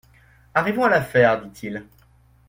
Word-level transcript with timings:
Arrivons 0.55 0.85
à 0.85 0.89
l'affaire, 0.89 1.39
dit-il. 1.43 1.83